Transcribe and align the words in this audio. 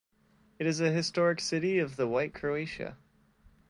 It 0.57 0.65
is 0.65 0.81
a 0.81 0.89
historic 0.91 1.39
city 1.39 1.77
of 1.77 1.95
the 1.95 2.07
White 2.07 2.33
Croatia. 2.33 2.97